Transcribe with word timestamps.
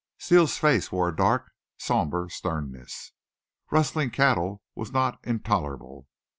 Steele's 0.17 0.57
face 0.57 0.91
wore 0.91 1.09
a 1.09 1.15
dark, 1.15 1.51
somber 1.77 2.27
sternness. 2.27 3.11
Rustling 3.69 4.09
cattle 4.09 4.63
was 4.73 4.91
not 4.91 5.19
intolerable. 5.23 6.07